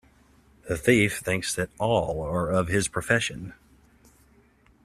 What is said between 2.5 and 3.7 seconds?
his profession.